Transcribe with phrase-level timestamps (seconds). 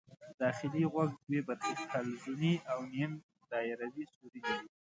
[0.41, 3.11] داخلي غوږ دوې برخې حلزوني او نیم
[3.51, 4.67] دایروي سوري لري.